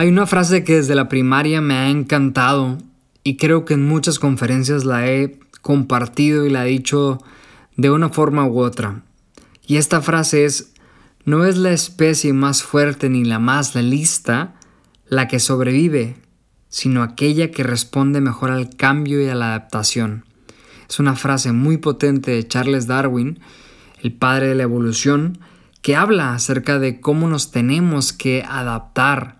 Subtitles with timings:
[0.00, 2.78] Hay una frase que desde la primaria me ha encantado
[3.22, 7.18] y creo que en muchas conferencias la he compartido y la he dicho
[7.76, 9.02] de una forma u otra.
[9.66, 10.72] Y esta frase es,
[11.26, 14.54] no es la especie más fuerte ni la más lista
[15.06, 16.16] la que sobrevive,
[16.70, 20.24] sino aquella que responde mejor al cambio y a la adaptación.
[20.88, 23.38] Es una frase muy potente de Charles Darwin,
[24.02, 25.40] el padre de la evolución,
[25.82, 29.39] que habla acerca de cómo nos tenemos que adaptar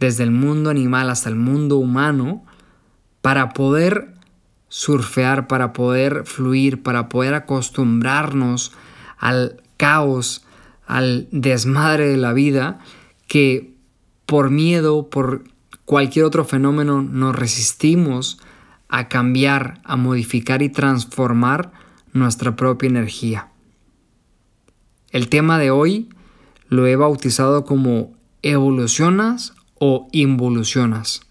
[0.00, 2.44] desde el mundo animal hasta el mundo humano,
[3.20, 4.14] para poder
[4.68, 8.72] surfear, para poder fluir, para poder acostumbrarnos
[9.18, 10.44] al caos,
[10.86, 12.80] al desmadre de la vida,
[13.28, 13.74] que
[14.26, 15.44] por miedo, por
[15.84, 18.38] cualquier otro fenómeno nos resistimos
[18.88, 21.72] a cambiar, a modificar y transformar
[22.12, 23.48] nuestra propia energía.
[25.10, 26.08] El tema de hoy
[26.68, 31.22] lo he bautizado como evolucionas o involucionas.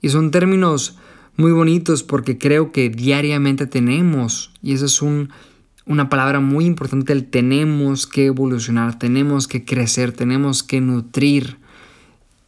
[0.00, 0.96] Y son términos
[1.36, 7.26] muy bonitos porque creo que diariamente tenemos, y esa es una palabra muy importante, el
[7.26, 11.58] tenemos que evolucionar, tenemos que crecer, tenemos que nutrir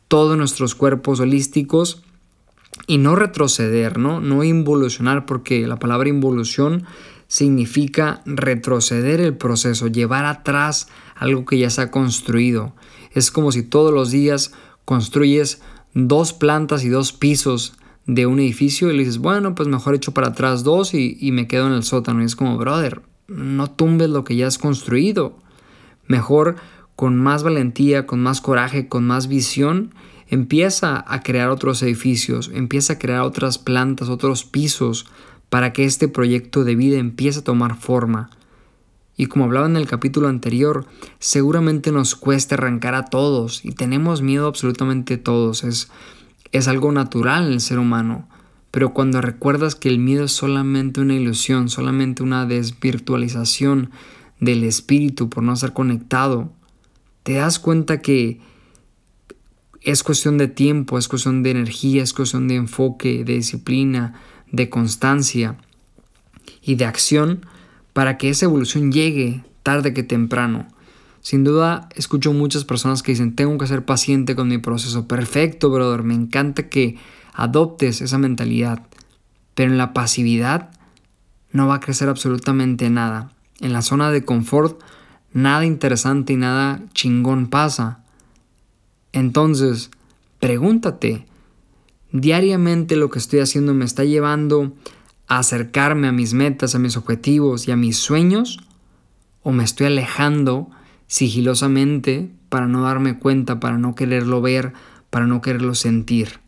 [0.09, 2.03] todos nuestros cuerpos holísticos
[2.87, 4.21] y no retroceder, ¿no?
[4.21, 6.85] No involucionar porque la palabra involución
[7.29, 12.75] significa retroceder el proceso, llevar atrás algo que ya se ha construido.
[13.13, 14.53] Es como si todos los días
[14.91, 15.63] construyes
[15.95, 17.75] dos plantas y dos pisos
[18.07, 21.47] de un edificio y le dices, bueno, pues mejor echo para atrás dos y, me
[21.47, 22.23] quedo en el sótano.
[22.23, 25.39] Y es como, brother, no tumbes lo que ya has construido.
[26.09, 26.57] Mejor
[26.97, 29.95] con más valentía, con más coraje, con más visión,
[30.27, 35.07] empieza a crear otros edificios, empieza a crear otras plantas, otros pisos,
[35.51, 38.31] para que este proyecto de vida empiece a tomar forma.
[39.21, 40.87] Y como hablaba en el capítulo anterior,
[41.19, 45.63] seguramente nos cuesta arrancar a todos y tenemos miedo absolutamente todos.
[45.63, 45.91] Es,
[46.53, 48.27] es algo natural en el ser humano.
[48.71, 53.91] Pero cuando recuerdas que el miedo es solamente una ilusión, solamente una desvirtualización
[54.39, 56.51] del espíritu por no ser conectado,
[57.23, 58.41] te das cuenta que
[59.83, 64.15] es cuestión de tiempo, es cuestión de energía, es cuestión de enfoque, de disciplina,
[64.51, 65.59] de constancia
[66.63, 67.45] y de acción
[67.93, 70.69] para que esa evolución llegue tarde que temprano.
[71.21, 75.07] Sin duda, escucho muchas personas que dicen, tengo que ser paciente con mi proceso.
[75.07, 76.97] Perfecto, brother, me encanta que
[77.35, 78.87] adoptes esa mentalidad.
[79.55, 80.71] Pero en la pasividad
[81.53, 83.33] no va a crecer absolutamente nada.
[83.61, 84.81] En la zona de confort,
[85.33, 88.03] nada interesante y nada chingón pasa.
[89.13, 89.91] Entonces,
[90.39, 91.27] pregúntate,
[92.13, 94.73] diariamente lo que estoy haciendo me está llevando
[95.39, 98.59] acercarme a mis metas, a mis objetivos y a mis sueños?
[99.43, 100.71] ¿O me estoy alejando
[101.07, 104.73] sigilosamente para no darme cuenta, para no quererlo ver,
[105.09, 106.41] para no quererlo sentir?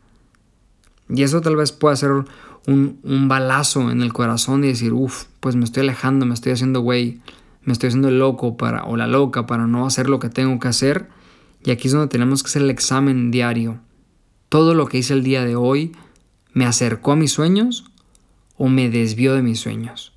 [1.09, 2.27] Y eso tal vez pueda ser un,
[2.67, 6.81] un balazo en el corazón y decir, uff, pues me estoy alejando, me estoy haciendo
[6.81, 7.21] güey,
[7.65, 10.69] me estoy haciendo loco para, o la loca para no hacer lo que tengo que
[10.69, 11.09] hacer.
[11.65, 13.79] Y aquí es donde tenemos que hacer el examen diario.
[14.49, 15.93] ¿Todo lo que hice el día de hoy
[16.53, 17.92] me acercó a mis sueños
[18.63, 20.13] o me desvió de mis sueños.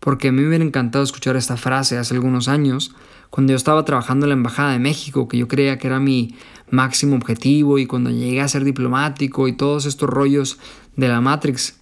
[0.00, 2.94] Porque me hubiera encantado escuchar esta frase hace algunos años,
[3.30, 6.36] cuando yo estaba trabajando en la Embajada de México, que yo creía que era mi
[6.70, 10.58] máximo objetivo, y cuando llegué a ser diplomático y todos estos rollos
[10.96, 11.78] de la Matrix,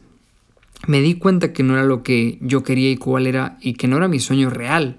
[0.86, 3.88] me di cuenta que no era lo que yo quería y cuál era, y que
[3.88, 4.98] no era mi sueño real.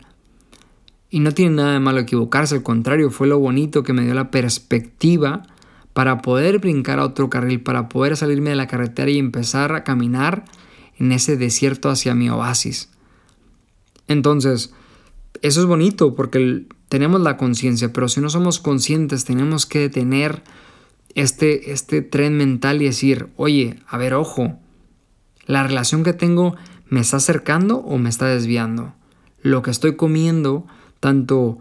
[1.10, 4.14] Y no tiene nada de malo equivocarse, al contrario, fue lo bonito que me dio
[4.14, 5.44] la perspectiva
[5.98, 9.84] para poder brincar a otro carril, para poder salirme de la carretera y empezar a
[9.84, 10.46] caminar
[11.00, 12.92] en ese desierto hacia mi oasis.
[14.08, 14.76] Entonces,
[15.42, 20.44] eso es bonito porque tenemos la conciencia, pero si no somos conscientes tenemos que tener
[21.16, 24.60] este, este tren mental y decir, oye, a ver, ojo,
[25.48, 26.56] la relación que tengo
[26.90, 28.94] me está acercando o me está desviando.
[29.42, 30.68] Lo que estoy comiendo,
[31.00, 31.58] tanto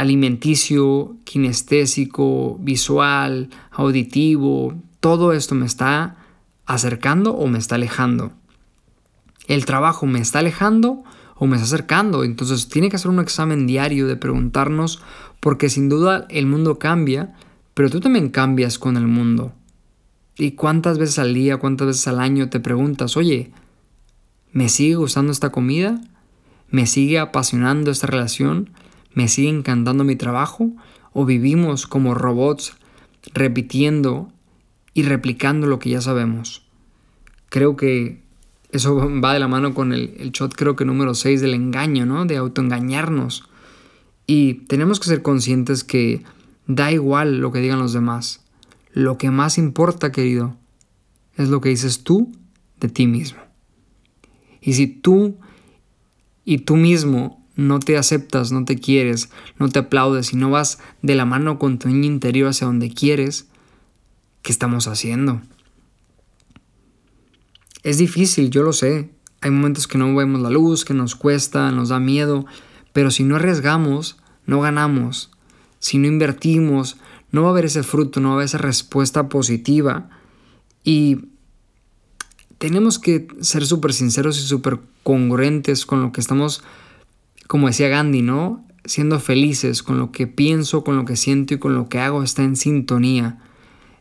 [0.00, 6.16] alimenticio, kinestésico, visual, auditivo, todo esto me está
[6.64, 8.32] acercando o me está alejando.
[9.46, 11.04] El trabajo me está alejando
[11.36, 12.24] o me está acercando.
[12.24, 15.02] Entonces tiene que hacer un examen diario de preguntarnos
[15.38, 17.34] porque sin duda el mundo cambia,
[17.74, 19.52] pero tú también cambias con el mundo.
[20.38, 23.52] ¿Y cuántas veces al día, cuántas veces al año te preguntas, oye,
[24.52, 26.00] ¿me sigue gustando esta comida?
[26.70, 28.70] ¿Me sigue apasionando esta relación?
[29.14, 30.70] ¿Me sigue encantando mi trabajo?
[31.12, 32.74] ¿O vivimos como robots
[33.34, 34.32] repitiendo
[34.94, 36.66] y replicando lo que ya sabemos?
[37.48, 38.22] Creo que
[38.72, 42.06] eso va de la mano con el, el shot creo que número 6 del engaño,
[42.06, 42.24] ¿no?
[42.26, 43.48] De autoengañarnos.
[44.26, 46.22] Y tenemos que ser conscientes que
[46.72, 48.44] Da igual lo que digan los demás.
[48.92, 50.56] Lo que más importa, querido,
[51.36, 52.30] es lo que dices tú
[52.78, 53.40] de ti mismo.
[54.60, 55.36] Y si tú
[56.44, 60.78] y tú mismo no te aceptas, no te quieres, no te aplaudes y no vas
[61.02, 63.46] de la mano con tu niño interior hacia donde quieres,
[64.42, 65.40] ¿qué estamos haciendo?
[67.82, 69.10] Es difícil, yo lo sé.
[69.40, 72.44] Hay momentos que no vemos la luz, que nos cuesta, nos da miedo,
[72.92, 75.30] pero si no arriesgamos, no ganamos.
[75.78, 76.98] Si no invertimos,
[77.32, 80.10] no va a haber ese fruto, no va a haber esa respuesta positiva.
[80.84, 81.28] Y
[82.58, 86.62] tenemos que ser súper sinceros y súper congruentes con lo que estamos,
[87.50, 88.64] como decía Gandhi, ¿no?
[88.84, 92.22] Siendo felices con lo que pienso, con lo que siento y con lo que hago
[92.22, 93.40] está en sintonía.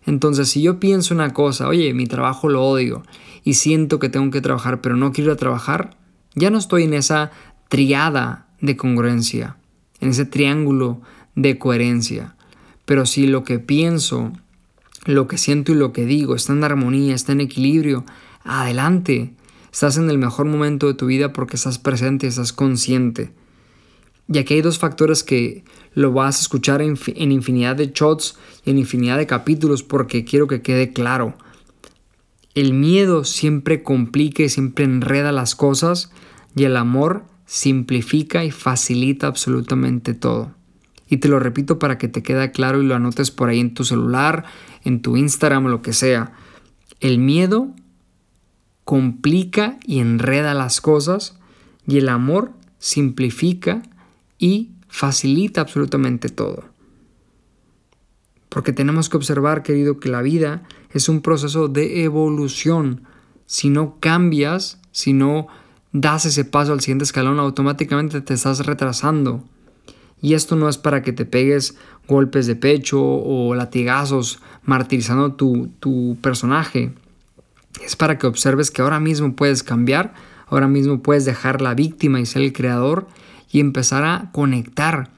[0.06, 3.02] Entonces, si yo pienso una cosa, oye, mi trabajo lo odio
[3.44, 5.98] y siento que tengo que trabajar, pero no quiero trabajar,
[6.36, 7.32] ya no estoy en esa
[7.70, 9.58] triada de congruencia,
[10.00, 11.02] en ese triángulo
[11.34, 12.36] de coherencia.
[12.86, 14.32] Pero si lo que pienso,
[15.06, 18.06] lo que siento y lo que digo está en armonía, está en equilibrio,
[18.44, 19.34] adelante.
[19.72, 23.32] Estás en el mejor momento de tu vida porque estás presente, estás consciente.
[24.32, 25.64] Y aquí hay dos factores que
[25.94, 26.98] lo vas a escuchar en,
[27.32, 31.34] infinidad de shots y en infinidad de capítulos porque quiero que quede claro.
[32.54, 36.12] El miedo siempre complica y siempre enreda las cosas
[36.56, 40.54] y el amor simplifica y facilita absolutamente todo.
[41.10, 43.74] Y te lo repito para que te quede claro y lo anotes por ahí en
[43.74, 44.46] tu celular,
[44.84, 46.34] en tu Instagram lo que sea.
[47.00, 47.74] El miedo
[48.90, 51.38] complica y enreda las cosas
[51.86, 53.84] y el amor simplifica
[54.40, 56.64] y facilita absolutamente todo.
[58.50, 63.04] Porque tenemos que observar, querido, que la vida es un proceso de evolución.
[63.46, 65.46] Si no cambias, si no
[65.92, 69.44] das ese paso al siguiente escalón, automáticamente te estás retrasando.
[70.20, 71.78] Y esto no es para que te pegues
[72.08, 76.92] golpes de pecho o latigazos martirizando tu, tu personaje.
[77.84, 80.14] Es para que observes que ahora mismo puedes cambiar,
[80.48, 83.08] ahora mismo puedes dejar la víctima y ser el creador
[83.52, 85.10] y empezar a conectar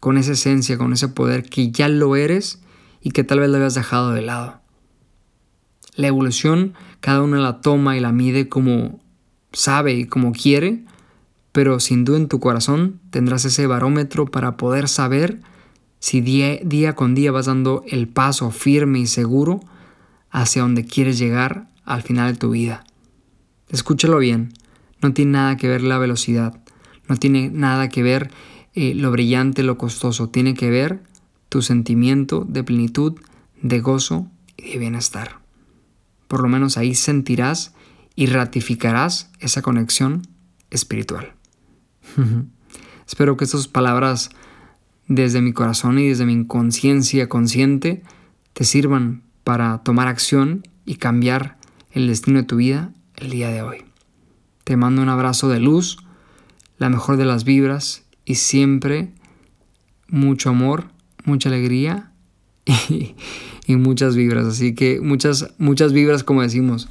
[0.00, 2.60] con esa esencia, con ese poder que ya lo eres
[3.00, 4.60] y que tal vez lo habías dejado de lado.
[5.94, 9.00] La evolución cada uno la toma y la mide como
[9.52, 10.84] sabe y como quiere,
[11.52, 15.40] pero sin duda en tu corazón tendrás ese barómetro para poder saber
[15.98, 19.60] si día, día con día vas dando el paso firme y seguro
[20.30, 22.84] hacia donde quieres llegar al final de tu vida.
[23.68, 24.52] Escúchalo bien,
[25.02, 26.60] no tiene nada que ver la velocidad,
[27.08, 28.30] no tiene nada que ver
[28.74, 30.28] eh, lo brillante, lo costoso.
[30.28, 31.02] Tiene que ver
[31.48, 33.18] tu sentimiento de plenitud,
[33.60, 35.40] de gozo y de bienestar.
[36.28, 37.74] Por lo menos ahí sentirás
[38.14, 40.22] y ratificarás esa conexión
[40.70, 41.32] espiritual.
[43.08, 44.30] Espero que estas palabras
[45.08, 48.04] desde mi corazón y desde mi inconsciencia consciente
[48.52, 51.58] te sirvan para tomar acción y cambiar
[51.92, 53.84] el destino de tu vida el día de hoy.
[54.64, 55.98] Te mando un abrazo de luz
[56.78, 59.10] la mejor de las vibras y siempre
[60.08, 60.88] mucho amor,
[61.24, 62.10] mucha alegría
[63.66, 64.46] y, muchas vibras.
[64.46, 66.88] Así que muchas, muchas vibras como decimos.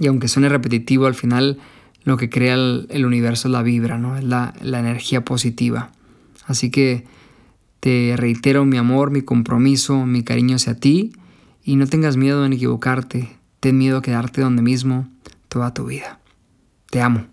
[0.00, 1.58] Y aunque suene repetitivo, al final
[2.02, 4.16] lo que crea el, universo es la vibra, ¿no?
[4.16, 5.92] Es la, la energía positiva.
[6.46, 7.04] Así que
[7.80, 11.12] te reitero mi amor, mi compromiso, mi cariño hacia ti
[11.62, 13.43] y no tengas miedo en equivocarte.
[13.64, 15.08] Ten miedo a quedarte donde mismo
[15.48, 16.20] toda tu vida.
[16.90, 17.24] Te amo.